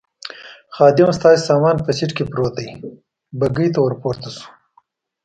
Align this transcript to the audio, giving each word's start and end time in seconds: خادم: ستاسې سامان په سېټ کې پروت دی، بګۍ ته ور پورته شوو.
خادم: 0.75 1.09
ستاسې 1.19 1.41
سامان 1.49 1.75
په 1.85 1.91
سېټ 1.97 2.11
کې 2.17 2.23
پروت 2.31 2.53
دی، 2.57 2.69
بګۍ 3.39 3.67
ته 3.73 3.79
ور 3.81 3.93
پورته 4.01 4.27
شوو. 4.35 4.47